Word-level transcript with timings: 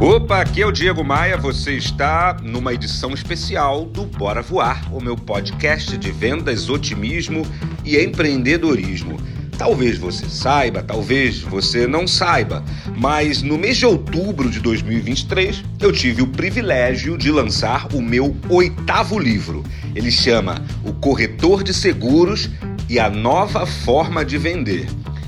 Opa, 0.00 0.40
aqui 0.40 0.62
é 0.62 0.66
o 0.66 0.72
Diego 0.72 1.04
Maia. 1.04 1.36
Você 1.36 1.72
está 1.72 2.34
numa 2.42 2.72
edição 2.72 3.12
especial 3.12 3.84
do 3.84 4.06
Bora 4.06 4.40
Voar, 4.40 4.90
o 4.96 4.98
meu 4.98 5.14
podcast 5.14 5.94
de 5.98 6.10
vendas, 6.10 6.70
otimismo 6.70 7.42
e 7.84 7.98
empreendedorismo. 7.98 9.20
Talvez 9.58 9.98
você 9.98 10.26
saiba, 10.26 10.82
talvez 10.82 11.42
você 11.42 11.86
não 11.86 12.06
saiba, 12.06 12.64
mas 12.96 13.42
no 13.42 13.58
mês 13.58 13.76
de 13.76 13.84
outubro 13.84 14.48
de 14.48 14.58
2023 14.60 15.62
eu 15.78 15.92
tive 15.92 16.22
o 16.22 16.28
privilégio 16.28 17.18
de 17.18 17.30
lançar 17.30 17.86
o 17.92 18.00
meu 18.00 18.34
oitavo 18.48 19.18
livro. 19.18 19.62
Ele 19.94 20.10
chama 20.10 20.64
O 20.82 20.94
Corretor 20.94 21.62
de 21.62 21.74
Seguros 21.74 22.48
e 22.88 22.98
a 22.98 23.10
Nova 23.10 23.66
Forma 23.66 24.24
de 24.24 24.38
Vender. 24.38 24.86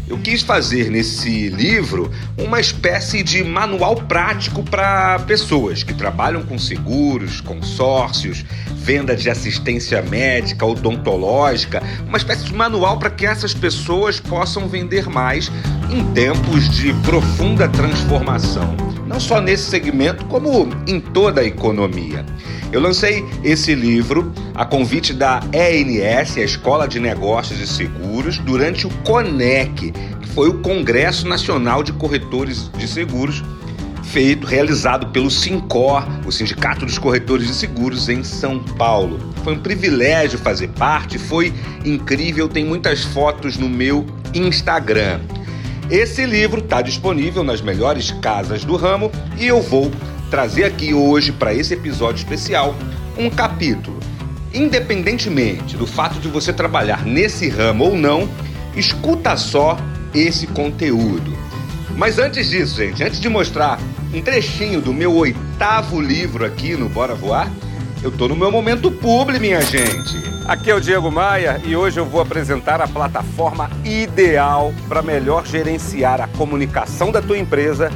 Eu 0.08 0.18
quis 0.18 0.42
fazer 0.42 0.90
nesse 0.90 1.48
livro 1.48 2.10
uma 2.36 2.60
espécie 2.60 3.22
de 3.22 3.42
manual 3.44 3.96
prático 3.96 4.62
para 4.62 5.18
pessoas 5.20 5.82
que 5.82 5.94
trabalham 5.94 6.42
com 6.42 6.58
seguros, 6.58 7.40
consórcios, 7.40 8.44
venda 8.74 9.14
de 9.14 9.30
assistência 9.30 10.02
médica, 10.02 10.66
odontológica, 10.66 11.82
uma 12.06 12.18
espécie 12.18 12.44
de 12.44 12.54
manual 12.54 12.98
para 12.98 13.10
que 13.10 13.24
essas 13.24 13.54
pessoas 13.54 14.18
possam 14.18 14.68
vender 14.68 15.08
mais 15.08 15.50
em 15.90 16.04
tempos 16.12 16.68
de 16.68 16.92
profunda 16.94 17.68
transformação, 17.68 18.76
não 19.06 19.20
só 19.20 19.40
nesse 19.40 19.70
segmento, 19.70 20.24
como 20.26 20.68
em 20.86 21.00
toda 21.00 21.40
a 21.40 21.44
economia. 21.44 22.24
Eu 22.72 22.80
lancei 22.80 23.22
esse 23.44 23.74
livro 23.74 24.32
a 24.54 24.64
convite 24.64 25.12
da 25.12 25.40
ENS, 25.52 26.38
a 26.38 26.40
Escola 26.40 26.88
de 26.88 26.98
Negócios 26.98 27.60
e 27.60 27.66
Seguros, 27.66 28.38
durante 28.38 28.86
o 28.86 28.90
CONEC, 29.04 29.92
foi 30.34 30.48
o 30.48 30.54
Congresso 30.54 31.28
Nacional 31.28 31.82
de 31.82 31.92
Corretores 31.92 32.70
de 32.78 32.88
Seguros, 32.88 33.42
feito, 34.02 34.46
realizado 34.46 35.08
pelo 35.08 35.30
SINCOR, 35.30 36.06
o 36.26 36.32
Sindicato 36.32 36.86
dos 36.86 36.98
Corretores 36.98 37.46
de 37.46 37.54
Seguros, 37.54 38.08
em 38.08 38.24
São 38.24 38.58
Paulo. 38.58 39.20
Foi 39.44 39.54
um 39.54 39.58
privilégio 39.58 40.38
fazer 40.38 40.68
parte, 40.68 41.18
foi 41.18 41.52
incrível, 41.84 42.48
tem 42.48 42.64
muitas 42.64 43.04
fotos 43.04 43.58
no 43.58 43.68
meu 43.68 44.06
Instagram. 44.34 45.20
Esse 45.90 46.24
livro 46.24 46.60
está 46.60 46.80
disponível 46.80 47.44
nas 47.44 47.60
melhores 47.60 48.10
casas 48.12 48.64
do 48.64 48.76
ramo 48.76 49.12
e 49.38 49.46
eu 49.46 49.60
vou 49.60 49.90
trazer 50.30 50.64
aqui 50.64 50.94
hoje 50.94 51.30
para 51.30 51.52
esse 51.52 51.74
episódio 51.74 52.22
especial 52.22 52.74
um 53.18 53.28
capítulo. 53.28 54.00
Independentemente 54.54 55.76
do 55.76 55.86
fato 55.86 56.18
de 56.18 56.28
você 56.28 56.52
trabalhar 56.52 57.04
nesse 57.04 57.50
ramo 57.50 57.84
ou 57.84 57.96
não, 57.96 58.28
escuta 58.74 59.36
só 59.36 59.76
esse 60.14 60.46
conteúdo. 60.46 61.32
Mas 61.96 62.18
antes 62.18 62.48
disso, 62.48 62.76
gente, 62.76 63.02
antes 63.02 63.20
de 63.20 63.28
mostrar 63.28 63.78
um 64.12 64.20
trechinho 64.20 64.80
do 64.80 64.92
meu 64.92 65.14
oitavo 65.14 66.00
livro 66.00 66.44
aqui 66.44 66.74
no 66.76 66.88
Bora 66.88 67.14
Voar, 67.14 67.50
eu 68.02 68.10
tô 68.10 68.26
no 68.26 68.34
meu 68.34 68.50
momento 68.50 68.90
publi, 68.90 69.38
minha 69.38 69.60
gente. 69.60 70.16
Aqui 70.46 70.70
é 70.70 70.74
o 70.74 70.80
Diego 70.80 71.10
Maia 71.10 71.60
e 71.64 71.76
hoje 71.76 72.00
eu 72.00 72.04
vou 72.04 72.20
apresentar 72.20 72.80
a 72.80 72.88
plataforma 72.88 73.70
ideal 73.84 74.74
para 74.88 75.00
melhor 75.00 75.46
gerenciar 75.46 76.20
a 76.20 76.26
comunicação 76.26 77.12
da 77.12 77.22
tua 77.22 77.38
empresa 77.38 77.92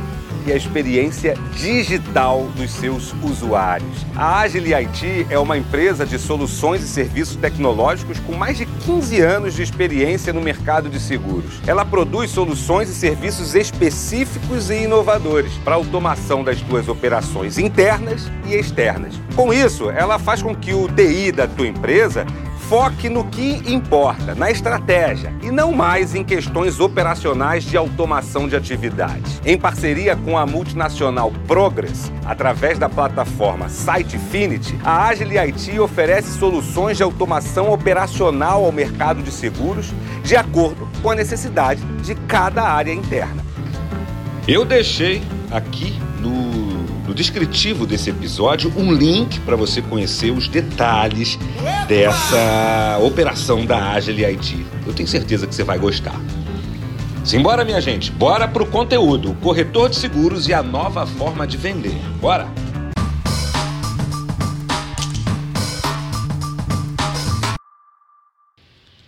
e 0.46 0.52
a 0.52 0.56
experiência 0.56 1.34
digital 1.56 2.46
dos 2.56 2.70
seus 2.70 3.12
usuários. 3.22 4.06
A 4.14 4.40
Agile 4.40 4.74
IT 4.74 5.26
é 5.28 5.38
uma 5.38 5.58
empresa 5.58 6.06
de 6.06 6.18
soluções 6.18 6.82
e 6.82 6.88
serviços 6.88 7.36
tecnológicos 7.36 8.18
com 8.20 8.32
mais 8.32 8.56
de 8.56 8.66
15 8.66 9.20
anos 9.20 9.54
de 9.54 9.62
experiência 9.62 10.32
no 10.32 10.40
mercado 10.40 10.88
de 10.88 11.00
seguros. 11.00 11.60
Ela 11.66 11.84
produz 11.84 12.30
soluções 12.30 12.88
e 12.88 12.94
serviços 12.94 13.54
específicos 13.54 14.70
e 14.70 14.84
inovadores 14.84 15.52
para 15.64 15.74
automação 15.74 16.44
das 16.44 16.58
suas 16.60 16.88
operações 16.88 17.58
internas 17.58 18.30
e 18.46 18.54
externas. 18.54 19.14
Com 19.34 19.52
isso, 19.52 19.90
ela 19.90 20.18
faz 20.18 20.42
com 20.42 20.54
que 20.54 20.72
o 20.72 20.88
TI 20.88 21.32
da 21.32 21.46
tua 21.46 21.66
empresa 21.66 22.24
Foque 22.68 23.08
no 23.08 23.24
que 23.24 23.62
importa, 23.72 24.34
na 24.34 24.50
estratégia, 24.50 25.32
e 25.40 25.52
não 25.52 25.70
mais 25.70 26.16
em 26.16 26.24
questões 26.24 26.80
operacionais 26.80 27.62
de 27.62 27.76
automação 27.76 28.48
de 28.48 28.56
atividades. 28.56 29.40
Em 29.44 29.56
parceria 29.56 30.16
com 30.16 30.36
a 30.36 30.44
multinacional 30.44 31.30
Progress, 31.46 32.10
através 32.24 32.76
da 32.76 32.88
plataforma 32.88 33.68
Sitefinity, 33.68 34.76
a 34.82 35.06
Agile 35.06 35.38
IT 35.38 35.78
oferece 35.78 36.36
soluções 36.36 36.96
de 36.96 37.04
automação 37.04 37.72
operacional 37.72 38.64
ao 38.64 38.72
mercado 38.72 39.22
de 39.22 39.30
seguros, 39.30 39.94
de 40.24 40.34
acordo 40.34 40.88
com 41.00 41.12
a 41.12 41.14
necessidade 41.14 41.80
de 42.02 42.16
cada 42.16 42.64
área 42.64 42.92
interna. 42.92 43.44
Eu 44.48 44.64
deixei 44.64 45.22
aqui 45.52 45.96
descritivo 47.16 47.86
desse 47.86 48.10
episódio 48.10 48.70
um 48.76 48.92
link 48.92 49.40
para 49.40 49.56
você 49.56 49.80
conhecer 49.80 50.30
os 50.30 50.48
detalhes 50.48 51.38
dessa 51.88 52.98
operação 53.02 53.64
da 53.64 53.92
Agile 53.92 54.22
IT. 54.26 54.66
Eu 54.86 54.92
tenho 54.92 55.08
certeza 55.08 55.46
que 55.46 55.54
você 55.54 55.64
vai 55.64 55.78
gostar. 55.78 56.20
Simbora, 57.24 57.64
minha 57.64 57.80
gente, 57.80 58.12
bora 58.12 58.46
pro 58.46 58.66
conteúdo. 58.66 59.34
Corretor 59.42 59.88
de 59.88 59.96
seguros 59.96 60.46
e 60.46 60.52
a 60.52 60.62
nova 60.62 61.06
forma 61.06 61.46
de 61.46 61.56
vender. 61.56 61.96
Bora! 62.20 62.46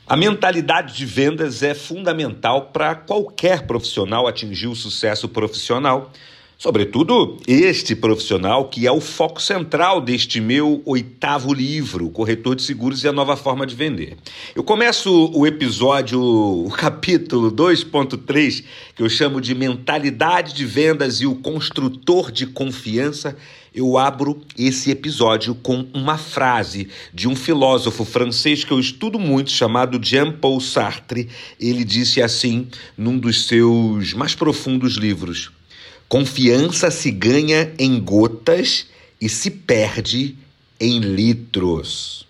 A 0.06 0.16
mentalidade 0.16 0.96
de 0.96 1.04
vendas 1.04 1.62
é 1.62 1.74
fundamental 1.74 2.70
para 2.72 2.94
qualquer 2.94 3.66
profissional 3.66 4.26
atingir 4.26 4.66
o 4.66 4.74
sucesso 4.74 5.28
profissional 5.28 6.10
Sobretudo 6.60 7.36
este 7.46 7.94
profissional 7.94 8.68
que 8.68 8.84
é 8.84 8.90
o 8.90 9.00
foco 9.00 9.40
central 9.40 10.00
deste 10.00 10.40
meu 10.40 10.82
oitavo 10.84 11.54
livro, 11.54 12.10
Corretor 12.10 12.56
de 12.56 12.62
Seguros 12.62 13.04
e 13.04 13.06
a 13.06 13.12
Nova 13.12 13.36
Forma 13.36 13.64
de 13.64 13.76
Vender. 13.76 14.16
Eu 14.56 14.64
começo 14.64 15.30
o 15.32 15.46
episódio, 15.46 16.20
o 16.20 16.68
capítulo 16.68 17.52
2.3, 17.52 18.64
que 18.96 19.04
eu 19.04 19.08
chamo 19.08 19.40
de 19.40 19.54
Mentalidade 19.54 20.52
de 20.52 20.66
Vendas 20.66 21.20
e 21.20 21.26
o 21.26 21.36
Construtor 21.36 22.32
de 22.32 22.44
Confiança. 22.44 23.36
Eu 23.72 23.96
abro 23.96 24.40
esse 24.58 24.90
episódio 24.90 25.54
com 25.54 25.86
uma 25.94 26.18
frase 26.18 26.88
de 27.14 27.28
um 27.28 27.36
filósofo 27.36 28.04
francês 28.04 28.64
que 28.64 28.72
eu 28.72 28.80
estudo 28.80 29.16
muito, 29.16 29.52
chamado 29.52 30.04
Jean-Paul 30.04 30.60
Sartre. 30.60 31.28
Ele 31.60 31.84
disse 31.84 32.20
assim 32.20 32.66
num 32.96 33.16
dos 33.16 33.46
seus 33.46 34.12
mais 34.12 34.34
profundos 34.34 34.96
livros. 34.96 35.56
Confiança 36.08 36.90
se 36.90 37.10
ganha 37.10 37.70
em 37.78 38.00
gotas 38.00 38.86
e 39.20 39.28
se 39.28 39.50
perde 39.50 40.36
em 40.80 41.00
litros. 41.00 42.26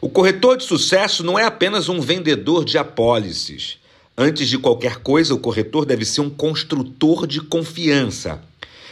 O 0.00 0.08
corretor 0.08 0.56
de 0.56 0.64
sucesso 0.64 1.22
não 1.22 1.38
é 1.38 1.44
apenas 1.44 1.88
um 1.88 2.00
vendedor 2.00 2.64
de 2.64 2.76
apólices. 2.76 3.78
Antes 4.18 4.48
de 4.48 4.58
qualquer 4.58 4.96
coisa, 4.96 5.32
o 5.32 5.38
corretor 5.38 5.86
deve 5.86 6.04
ser 6.04 6.22
um 6.22 6.30
construtor 6.30 7.24
de 7.24 7.40
confiança. 7.40 8.42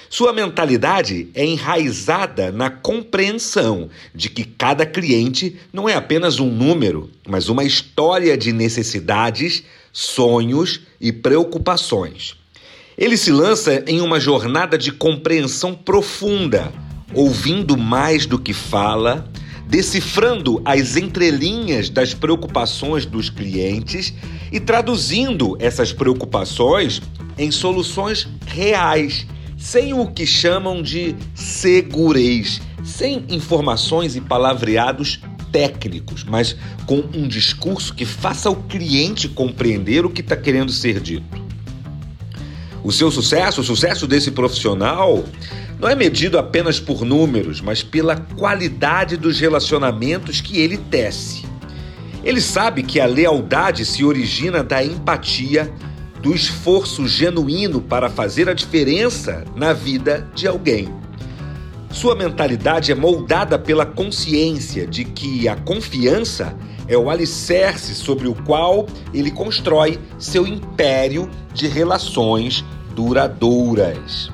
Sua 0.09 0.33
mentalidade 0.33 1.29
é 1.35 1.45
enraizada 1.45 2.53
na 2.53 2.71
compreensão 2.71 3.91
de 4.15 4.31
que 4.31 4.45
cada 4.45 4.87
cliente 4.87 5.59
não 5.73 5.89
é 5.89 5.95
apenas 5.95 6.39
um 6.39 6.49
número, 6.49 7.11
mas 7.27 7.49
uma 7.49 7.65
história 7.65 8.39
de 8.39 8.53
necessidades, 8.53 9.65
sonhos 9.93 10.81
e 11.01 11.11
preocupações. 11.11 12.40
Ele 13.01 13.17
se 13.17 13.33
lança 13.33 13.83
em 13.87 14.03
uma 14.03 14.21
jornada 14.21 14.77
de 14.77 14.93
compreensão 14.93 15.75
profunda, 15.75 16.71
ouvindo 17.15 17.75
mais 17.79 18.27
do 18.27 18.39
que 18.39 18.53
fala, 18.53 19.27
decifrando 19.67 20.61
as 20.67 20.99
entrelinhas 20.99 21.89
das 21.89 22.13
preocupações 22.13 23.07
dos 23.07 23.31
clientes 23.31 24.13
e 24.53 24.61
traduzindo 24.61 25.57
essas 25.59 25.95
preocupações 25.95 27.01
em 27.39 27.51
soluções 27.51 28.29
reais, 28.47 29.27
sem 29.57 29.95
o 29.95 30.07
que 30.07 30.27
chamam 30.27 30.83
de 30.83 31.17
segurez, 31.35 32.61
sem 32.85 33.25
informações 33.31 34.15
e 34.15 34.21
palavreados 34.21 35.23
técnicos, 35.51 36.23
mas 36.23 36.55
com 36.85 37.03
um 37.15 37.27
discurso 37.27 37.95
que 37.95 38.05
faça 38.05 38.51
o 38.51 38.57
cliente 38.65 39.27
compreender 39.27 40.05
o 40.05 40.11
que 40.11 40.21
está 40.21 40.37
querendo 40.37 40.71
ser 40.71 41.01
dito. 41.01 41.40
O 42.83 42.91
seu 42.91 43.11
sucesso, 43.11 43.61
o 43.61 43.65
sucesso 43.65 44.07
desse 44.07 44.31
profissional, 44.31 45.25
não 45.79 45.89
é 45.89 45.95
medido 45.95 46.39
apenas 46.39 46.81
por 46.81 47.05
números, 47.05 47.61
mas 47.61 47.83
pela 47.83 48.17
qualidade 48.17 49.17
dos 49.17 49.39
relacionamentos 49.41 50.41
que 50.41 50.59
ele 50.59 50.77
tece. 50.77 51.45
Ele 52.23 52.41
sabe 52.41 52.83
que 52.83 53.01
a 53.01 53.07
lealdade 53.07 53.85
se 53.85 54.05
origina 54.05 54.63
da 54.63 54.85
empatia, 54.85 55.73
do 56.21 56.35
esforço 56.35 57.09
genuíno 57.09 57.81
para 57.81 58.11
fazer 58.11 58.49
a 58.49 58.55
diferença 58.55 59.45
na 59.57 59.73
vida 59.73 60.29
de 60.35 60.47
alguém. 60.47 60.89
Sua 61.91 62.15
mentalidade 62.15 62.93
é 62.93 62.95
moldada 62.95 63.59
pela 63.59 63.85
consciência 63.85 64.87
de 64.87 65.05
que 65.05 65.49
a 65.49 65.57
confiança 65.57 66.57
é 66.87 66.97
o 66.97 67.11
alicerce 67.11 67.95
sobre 67.95 68.29
o 68.29 68.35
qual 68.35 68.87
ele 69.13 69.31
constrói 69.31 69.99
seu 70.19 70.47
império 70.47 71.29
de 71.53 71.67
relações 71.67 72.65
duradouras. 72.95 74.31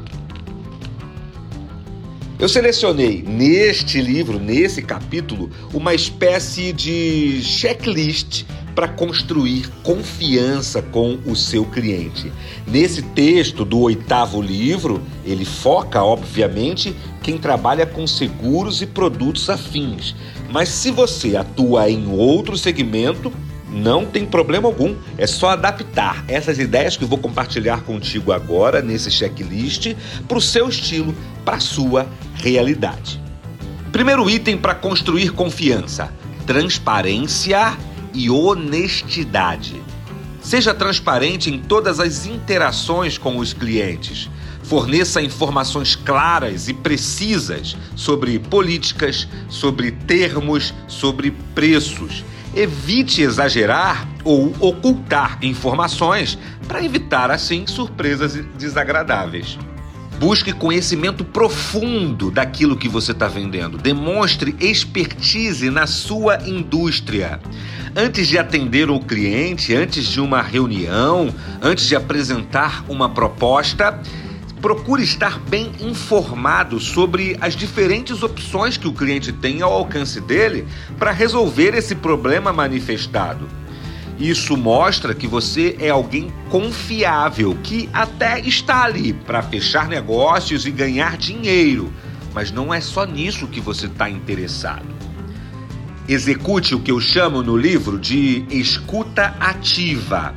Eu 2.39 2.49
selecionei 2.51 3.23
neste 3.23 4.03
livro, 4.03 4.39
nesse 4.39 4.83
capítulo, 4.83 5.51
uma 5.73 5.95
espécie 5.95 6.71
de 6.71 7.41
checklist 7.43 8.45
para 8.75 8.87
construir 8.87 9.71
confiança 9.83 10.83
com 10.83 11.19
o 11.25 11.35
seu 11.35 11.65
cliente. 11.65 12.31
Nesse 12.67 13.01
texto 13.01 13.65
do 13.65 13.81
oitavo 13.81 14.43
livro, 14.43 15.03
ele 15.25 15.47
foca, 15.47 16.05
obviamente, 16.05 16.95
quem 17.27 17.39
trabalha 17.39 17.85
com 17.85 18.07
seguros 18.07 18.81
e 18.81 18.87
produtos 18.87 19.51
afins. 19.51 20.15
Mas 20.49 20.69
se 20.69 20.93
você 20.93 21.37
atua 21.37 21.91
em 21.91 22.07
outro 22.07 22.57
segmento, 22.57 23.33
não 23.69 24.07
tem 24.07 24.25
problema 24.25 24.69
algum, 24.69 24.95
é 25.19 25.27
só 25.27 25.49
adaptar 25.49 26.25
essas 26.29 26.61
ideias 26.61 26.97
que 26.97 27.05
vou 27.05 27.19
compartilhar 27.19 27.81
contigo 27.81 28.31
agora 28.31 28.81
nesse 28.81 29.11
checklist 29.11 29.93
para 30.29 30.39
o 30.39 30.41
seu 30.41 30.69
estilo, 30.69 31.13
para 31.45 31.57
a 31.57 31.61
sua 31.61 32.07
realidade. 32.37 33.21
Primeiro 33.91 34.31
item 34.31 34.57
para 34.57 34.77
construir 34.77 35.33
confiança: 35.33 36.13
transparência 36.47 37.77
e 38.15 38.31
honestidade. 38.31 39.83
Seja 40.41 40.73
transparente 40.73 41.51
em 41.51 41.59
todas 41.59 41.99
as 41.99 42.25
interações 42.25 43.19
com 43.19 43.37
os 43.37 43.53
clientes. 43.53 44.31
Forneça 44.67 45.23
informações 45.23 45.95
claras 45.95 46.69
e 46.69 46.75
precisas 46.75 47.77
sobre 47.95 48.37
políticas, 48.37 49.29
sobre 49.49 49.93
termos, 49.93 50.75
sobre 50.89 51.31
preços. 51.55 52.25
Evite 52.53 53.23
exagerar 53.23 54.09
ou 54.25 54.53
ocultar 54.59 55.39
informações 55.41 56.37
para 56.67 56.85
evitar, 56.85 57.31
assim, 57.31 57.65
surpresas 57.65 58.35
desagradáveis. 58.59 59.57
Busque 60.19 60.53
conhecimento 60.53 61.25
profundo 61.25 62.29
daquilo 62.31 62.77
que 62.77 62.89
você 62.89 63.13
está 63.13 63.29
vendendo. 63.29 63.79
Demonstre 63.79 64.57
expertise 64.59 65.71
na 65.71 65.87
sua 65.87 66.39
indústria. 66.49 67.39
Antes 67.95 68.27
de 68.27 68.37
atender 68.37 68.91
o 68.91 68.99
cliente, 68.99 69.75
antes 69.75 70.07
de 70.07 70.21
uma 70.21 70.43
reunião, 70.43 71.33
antes 71.63 71.87
de 71.87 71.95
apresentar 71.95 72.85
uma 72.89 73.11
proposta, 73.11 74.03
procure 74.61 75.03
estar 75.03 75.39
bem 75.39 75.71
informado 75.81 76.81
sobre 76.81 77.37
as 77.41 77.55
diferentes 77.55 78.23
opções 78.23 78.77
que 78.77 78.89
o 78.89 78.93
cliente 78.93 79.33
tem 79.33 79.63
ao 79.63 79.73
alcance 79.73 80.21
dele 80.21 80.67
para 80.99 81.11
resolver 81.11 81.75
esse 81.75 81.95
problema 81.95 82.53
manifestado. 82.53 83.47
Isso 84.19 84.57
mostra 84.57 85.15
que 85.15 85.27
você 85.27 85.77
é 85.79 85.91
alguém 85.91 86.33
confiável, 86.49 87.57
que 87.63 87.89
até 87.93 88.41
está 88.41 88.85
ali 88.85 89.13
para 89.13 89.43
fechar 89.43 89.89
negócios 89.89 90.65
e 90.65 90.71
ganhar 90.71 91.19
dinheiro, 91.19 91.93
mas 92.33 92.51
não 92.51 92.73
é 92.73 92.81
só 92.81 93.05
nisso 93.05 93.47
que 93.47 93.61
você 93.61 93.87
está 93.87 94.09
interessado. 94.09 94.87
Execute 96.09 96.75
o 96.75 96.81
que 96.81 96.91
eu 96.91 97.01
chamo 97.01 97.43
no 97.43 97.57
livro 97.57 97.99
de 97.99 98.47
escuta 98.49 99.35
ativa. 99.39 100.35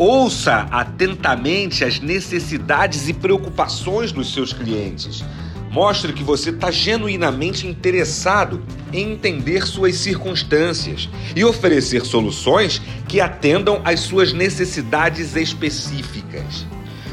Ouça 0.00 0.66
atentamente 0.70 1.84
as 1.84 2.00
necessidades 2.00 3.06
e 3.06 3.12
preocupações 3.12 4.10
dos 4.10 4.32
seus 4.32 4.50
clientes. 4.50 5.22
Mostre 5.70 6.14
que 6.14 6.24
você 6.24 6.48
está 6.48 6.70
genuinamente 6.70 7.66
interessado 7.66 8.64
em 8.94 9.12
entender 9.12 9.66
suas 9.66 9.96
circunstâncias 9.96 11.06
e 11.36 11.44
oferecer 11.44 12.06
soluções 12.06 12.80
que 13.06 13.20
atendam 13.20 13.82
às 13.84 14.00
suas 14.00 14.32
necessidades 14.32 15.36
específicas. 15.36 16.64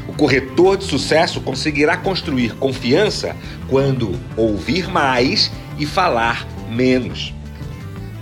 O 0.08 0.14
corretor 0.14 0.78
de 0.78 0.84
sucesso 0.84 1.42
conseguirá 1.42 1.94
construir 1.94 2.54
confiança 2.54 3.36
quando 3.68 4.18
ouvir 4.34 4.88
mais 4.88 5.52
e 5.78 5.84
falar 5.84 6.48
menos. 6.70 7.34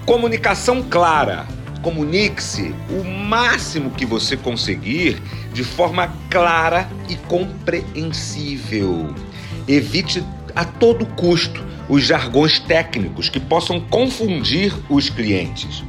Comunicação 0.04 0.82
clara. 0.82 1.54
Comunique-se 1.82 2.74
o 2.90 3.04
máximo 3.04 3.90
que 3.90 4.04
você 4.04 4.36
conseguir 4.36 5.22
de 5.52 5.62
forma 5.62 6.12
clara 6.30 6.88
e 7.08 7.16
compreensível. 7.16 9.14
Evite 9.68 10.24
a 10.54 10.64
todo 10.64 11.06
custo 11.06 11.64
os 11.88 12.04
jargões 12.04 12.58
técnicos 12.58 13.28
que 13.28 13.38
possam 13.38 13.80
confundir 13.80 14.72
os 14.88 15.08
clientes. 15.08 15.84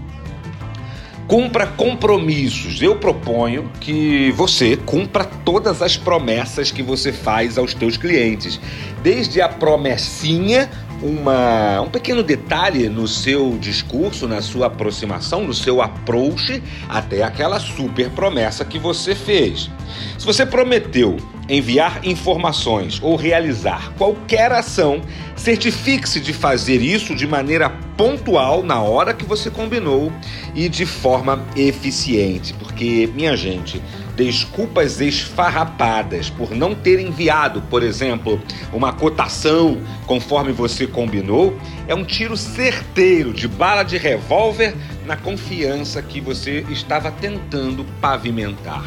Cumpra 1.27 1.67
compromissos. 1.67 2.81
Eu 2.81 2.95
proponho 2.97 3.69
que 3.81 4.31
você 4.31 4.77
cumpra 4.77 5.25
todas 5.25 5.81
as 5.81 5.97
promessas 5.97 6.71
que 6.71 6.81
você 6.81 7.11
faz 7.11 7.57
aos 7.57 7.73
teus 7.73 7.97
clientes, 7.97 8.59
desde 9.03 9.41
a 9.41 9.49
promessinha 9.49 10.69
uma, 11.01 11.81
um 11.81 11.89
pequeno 11.89 12.23
detalhe 12.23 12.89
no 12.89 13.07
seu 13.07 13.57
discurso, 13.59 14.27
na 14.27 14.41
sua 14.41 14.67
aproximação, 14.67 15.43
no 15.43 15.53
seu 15.53 15.81
approach, 15.81 16.61
até 16.89 17.23
aquela 17.23 17.59
super 17.59 18.09
promessa 18.11 18.65
que 18.65 18.79
você 18.79 19.13
fez. 19.13 19.69
Se 20.17 20.25
você 20.25 20.45
prometeu 20.45 21.17
enviar 21.49 22.05
informações 22.05 22.99
ou 23.01 23.15
realizar 23.15 23.93
qualquer 23.97 24.51
ação, 24.51 25.01
certifique-se 25.35 26.19
de 26.19 26.33
fazer 26.33 26.81
isso 26.81 27.15
de 27.15 27.25
maneira 27.25 27.69
pontual 27.95 28.63
na 28.63 28.81
hora 28.81 29.13
que 29.13 29.25
você 29.25 29.49
combinou 29.49 30.11
e 30.53 30.67
de 30.67 30.85
forma 30.85 31.45
eficiente, 31.55 32.53
porque, 32.53 33.09
minha 33.15 33.35
gente, 33.37 33.81
desculpas 34.17 34.99
esfarrapadas 34.99 36.27
por 36.27 36.49
não 36.49 36.73
ter 36.73 36.99
enviado, 36.99 37.61
por 37.69 37.83
exemplo, 37.83 38.41
uma 38.73 38.91
cotação 38.91 39.79
conforme 40.07 40.51
você 40.51 40.87
combinou, 40.87 41.55
é 41.87 41.93
um 41.93 42.03
tiro 42.03 42.35
certeiro 42.35 43.31
de 43.31 43.47
bala 43.47 43.83
de 43.83 43.95
revólver 43.95 44.75
na 45.05 45.15
confiança 45.15 46.01
que 46.01 46.19
você 46.19 46.65
estava 46.71 47.11
tentando 47.11 47.85
pavimentar. 48.01 48.83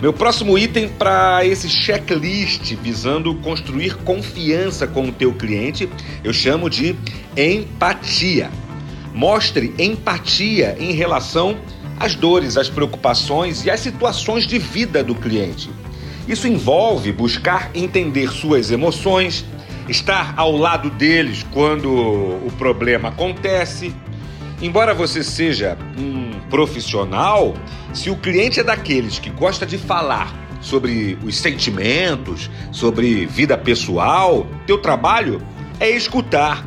Meu 0.00 0.12
próximo 0.12 0.56
item 0.56 0.88
para 0.88 1.44
esse 1.44 1.68
checklist 1.68 2.74
visando 2.76 3.34
construir 3.36 3.96
confiança 4.04 4.86
com 4.86 5.08
o 5.08 5.12
teu 5.12 5.32
cliente, 5.32 5.88
eu 6.22 6.32
chamo 6.32 6.70
de 6.70 6.94
empatia. 7.36 8.50
Mostre 9.12 9.74
empatia 9.78 10.76
em 10.78 10.92
relação 10.92 11.56
às 11.98 12.14
dores, 12.14 12.56
às 12.56 12.68
preocupações 12.68 13.64
e 13.64 13.70
às 13.70 13.80
situações 13.80 14.46
de 14.46 14.58
vida 14.58 15.02
do 15.02 15.14
cliente. 15.14 15.70
Isso 16.26 16.48
envolve 16.48 17.12
buscar 17.12 17.70
entender 17.74 18.30
suas 18.30 18.70
emoções, 18.70 19.44
estar 19.88 20.34
ao 20.36 20.56
lado 20.56 20.90
deles 20.90 21.44
quando 21.52 21.90
o 21.92 22.50
problema 22.56 23.10
acontece. 23.10 23.94
Embora 24.62 24.94
você 24.94 25.22
seja 25.22 25.76
um 25.98 26.40
profissional, 26.48 27.54
se 27.92 28.08
o 28.08 28.16
cliente 28.16 28.60
é 28.60 28.64
daqueles 28.64 29.18
que 29.18 29.28
gosta 29.28 29.66
de 29.66 29.76
falar 29.76 30.32
sobre 30.60 31.18
os 31.22 31.36
sentimentos, 31.36 32.50
sobre 32.72 33.26
vida 33.26 33.58
pessoal, 33.58 34.46
teu 34.66 34.78
trabalho 34.78 35.42
é 35.78 35.90
escutar. 35.90 36.66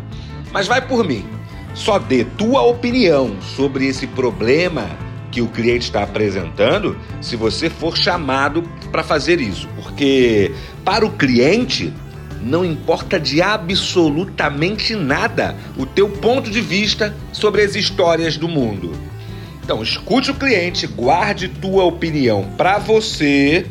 Mas 0.51 0.67
vai 0.67 0.85
por 0.85 1.03
mim. 1.03 1.25
Só 1.73 1.97
dê 1.97 2.23
tua 2.23 2.61
opinião 2.61 3.35
sobre 3.41 3.87
esse 3.87 4.05
problema 4.05 5.06
que 5.37 5.41
o 5.41 5.47
cliente 5.47 5.85
está 5.85 6.01
apresentando 6.01 6.97
se 7.21 7.35
você 7.35 7.69
for 7.69 7.95
chamado 7.95 8.63
para 8.91 9.03
fazer 9.03 9.39
isso. 9.39 9.69
Porque 9.75 10.51
para 10.83 11.05
o 11.05 11.11
cliente 11.11 11.93
não 12.41 12.65
importa 12.65 13.19
de 13.19 13.39
absolutamente 13.39 14.95
nada 14.95 15.55
o 15.77 15.85
teu 15.85 16.09
ponto 16.09 16.49
de 16.49 16.59
vista 16.59 17.15
sobre 17.31 17.61
as 17.61 17.75
histórias 17.75 18.35
do 18.35 18.47
mundo. 18.47 18.93
Então, 19.63 19.83
escute 19.83 20.31
o 20.31 20.33
cliente, 20.33 20.87
guarde 20.87 21.49
tua 21.49 21.83
opinião 21.83 22.49
para 22.57 22.79
você 22.79 23.67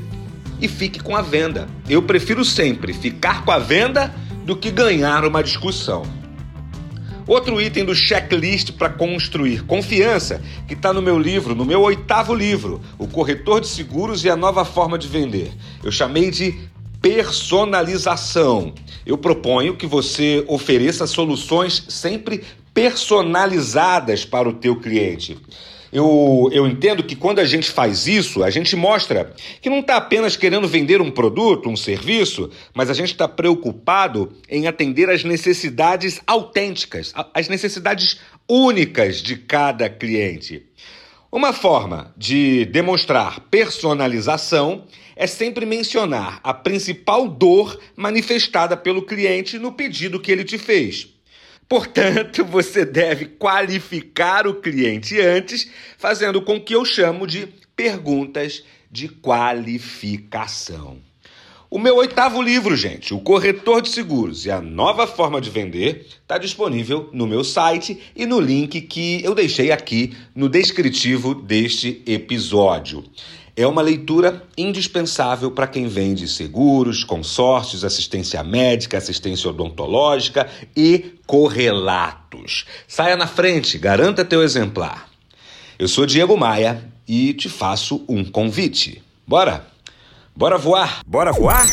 e 0.61 0.68
fique 0.68 1.00
com 1.00 1.16
a 1.16 1.23
venda. 1.23 1.66
Eu 1.88 2.00
prefiro 2.00 2.44
sempre 2.44 2.92
ficar 2.92 3.44
com 3.44 3.50
a 3.50 3.58
venda 3.58 4.14
do 4.44 4.56
que 4.56 4.70
ganhar 4.70 5.25
uma 5.25 5.42
discussão. 5.42 6.04
Outro 7.26 7.61
item 7.61 7.85
do 7.85 7.95
checklist 7.95 8.73
para 8.73 8.88
construir 8.88 9.64
confiança, 9.64 10.40
que 10.68 10.75
está 10.75 10.92
no 10.92 11.02
meu 11.02 11.18
livro, 11.18 11.56
no 11.56 11.64
meu 11.64 11.80
oitavo 11.83 12.33
livro, 12.33 12.80
O 12.97 13.09
Corretor 13.09 13.61
de 13.61 13.66
Seguros 13.66 14.25
e 14.25 14.30
a 14.30 14.37
Nova 14.37 14.64
Forma 14.64 14.97
de 14.97 15.09
Vender. 15.09 15.50
Eu 15.83 15.90
chamei 15.90 16.30
de 16.30 16.54
personalização. 17.02 18.73
Eu 19.04 19.18
proponho 19.18 19.76
que 19.76 19.88
você 19.88 20.45
ofereça 20.47 21.04
soluções 21.04 21.85
sempre 21.88 22.45
personalizadas 22.73 24.25
para 24.25 24.49
o 24.49 24.52
teu 24.52 24.76
cliente. 24.76 25.37
Eu, 25.97 26.50
eu 26.53 26.67
entendo 26.67 27.03
que 27.03 27.17
quando 27.17 27.38
a 27.38 27.45
gente 27.47 27.71
faz 27.71 28.07
isso, 28.07 28.45
a 28.45 28.50
gente 28.50 28.76
mostra 28.76 29.33
que 29.62 29.71
não 29.71 29.79
está 29.79 29.97
apenas 29.97 30.37
querendo 30.37 30.69
vender 30.69 31.00
um 31.00 31.11
produto, 31.11 31.71
um 31.71 31.76
serviço, 31.76 32.50
mas 32.75 32.91
a 32.91 32.93
gente 32.93 33.12
está 33.12 33.26
preocupado 33.26 34.31
em 34.47 34.67
atender 34.67 35.09
às 35.09 35.25
necessidades 35.25 36.21
autênticas, 36.26 37.15
às 37.33 37.49
necessidades 37.49 38.21
únicas 38.47 39.23
de 39.23 39.37
cada 39.37 39.88
cliente. 39.88 40.67
Uma 41.33 41.55
forma 41.55 42.12
de 42.15 42.67
demonstrar 42.67 43.41
personalização 43.50 44.85
é 45.17 45.26
sempre 45.26 45.65
mencionar 45.65 46.41
a 46.45 46.53
principal 46.53 47.26
dor 47.26 47.81
manifestada 47.97 48.76
pelo 48.76 49.00
cliente 49.00 49.59
no 49.59 49.73
pedido 49.73 50.21
que 50.21 50.31
ele 50.31 50.45
te 50.45 50.59
fez. 50.59 51.15
Portanto, 51.68 52.44
você 52.44 52.85
deve 52.85 53.26
qualificar 53.26 54.46
o 54.46 54.54
cliente 54.54 55.20
antes, 55.20 55.68
fazendo 55.99 56.40
com 56.40 56.61
que 56.61 56.75
eu 56.75 56.85
chamo 56.85 57.26
de 57.26 57.49
perguntas 57.75 58.62
de 58.90 59.08
qualificação. 59.08 60.99
O 61.68 61.80
meu 61.80 61.96
oitavo 61.96 62.40
livro, 62.40 62.76
gente, 62.76 63.12
O 63.12 63.18
Corretor 63.18 63.82
de 63.82 63.88
Seguros 63.88 64.46
e 64.46 64.50
a 64.52 64.61
Nova 64.61 65.04
Forma 65.04 65.40
de 65.40 65.50
Vender, 65.50 66.06
está 66.23 66.38
disponível 66.38 67.11
no 67.12 67.26
meu 67.26 67.42
site 67.42 68.00
e 68.14 68.25
no 68.25 68.38
link 68.38 68.80
que 68.82 69.20
eu 69.25 69.35
deixei 69.35 69.73
aqui 69.73 70.16
no 70.32 70.49
descritivo 70.49 71.35
deste 71.35 72.00
episódio. 72.06 73.04
É 73.57 73.67
uma 73.67 73.81
leitura 73.81 74.45
indispensável 74.57 75.51
para 75.51 75.67
quem 75.67 75.89
vende 75.89 76.29
seguros, 76.29 77.03
consórcios, 77.03 77.85
assistência 77.85 78.43
médica, 78.45 78.99
assistência 78.99 79.49
odontológica 79.49 80.47
e 80.77 81.15
correlatos. 81.27 82.67
Saia 82.87 83.17
na 83.17 83.27
frente, 83.27 83.79
garanta 83.79 84.27
teu 84.27 84.43
exemplar. 84.43 85.09
Eu 85.79 85.89
sou 85.89 86.05
Diego 86.05 86.37
Maia 86.37 86.85
e 87.09 87.33
te 87.33 87.49
faço 87.49 88.05
um 88.07 88.23
convite. 88.23 89.03
Bora? 89.27 89.67
Bora 90.37 90.59
voar? 90.59 91.01
Bora 91.07 91.33
voar? 91.33 91.67